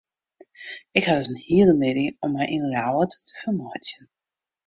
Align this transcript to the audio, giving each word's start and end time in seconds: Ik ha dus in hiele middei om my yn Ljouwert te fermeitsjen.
Ik 0.97 1.03
ha 1.07 1.15
dus 1.17 1.29
in 1.31 1.41
hiele 1.47 1.75
middei 1.81 2.07
om 2.23 2.29
my 2.35 2.45
yn 2.55 2.67
Ljouwert 2.71 3.13
te 3.27 3.33
fermeitsjen. 3.41 4.05